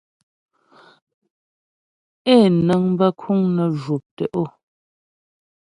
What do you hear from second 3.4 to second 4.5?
nə jwɔ̀p tə’o.